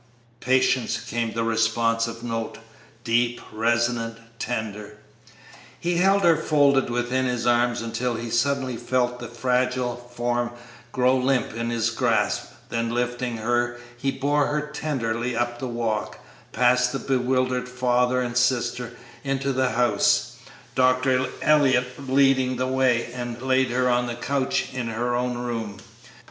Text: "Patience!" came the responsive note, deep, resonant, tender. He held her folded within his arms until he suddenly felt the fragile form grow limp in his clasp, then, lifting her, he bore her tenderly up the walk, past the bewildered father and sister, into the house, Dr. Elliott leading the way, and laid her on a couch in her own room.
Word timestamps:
"Patience!" 0.39 0.99
came 0.99 1.33
the 1.33 1.43
responsive 1.43 2.23
note, 2.23 2.57
deep, 3.03 3.39
resonant, 3.53 4.17
tender. 4.39 4.97
He 5.79 5.97
held 5.97 6.23
her 6.23 6.37
folded 6.37 6.89
within 6.89 7.27
his 7.27 7.45
arms 7.45 7.83
until 7.83 8.15
he 8.15 8.31
suddenly 8.31 8.77
felt 8.77 9.19
the 9.19 9.27
fragile 9.27 9.95
form 9.95 10.53
grow 10.91 11.15
limp 11.17 11.53
in 11.53 11.69
his 11.69 11.91
clasp, 11.91 12.45
then, 12.69 12.89
lifting 12.89 13.37
her, 13.37 13.79
he 13.95 14.09
bore 14.09 14.47
her 14.47 14.71
tenderly 14.73 15.35
up 15.35 15.59
the 15.59 15.67
walk, 15.67 16.17
past 16.51 16.91
the 16.91 16.97
bewildered 16.97 17.69
father 17.69 18.21
and 18.21 18.35
sister, 18.37 18.93
into 19.23 19.53
the 19.53 19.69
house, 19.69 20.37
Dr. 20.73 21.27
Elliott 21.43 22.09
leading 22.09 22.55
the 22.55 22.65
way, 22.65 23.11
and 23.13 23.39
laid 23.39 23.67
her 23.69 23.87
on 23.87 24.09
a 24.09 24.15
couch 24.15 24.69
in 24.73 24.87
her 24.87 25.13
own 25.13 25.37
room. 25.37 25.77